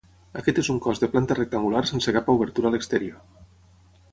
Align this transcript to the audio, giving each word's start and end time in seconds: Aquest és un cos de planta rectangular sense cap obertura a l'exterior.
Aquest 0.39 0.61
és 0.61 0.69
un 0.73 0.79
cos 0.85 1.01
de 1.03 1.09
planta 1.15 1.37
rectangular 1.39 1.83
sense 1.91 2.15
cap 2.17 2.33
obertura 2.37 2.71
a 2.73 2.77
l'exterior. 2.77 3.45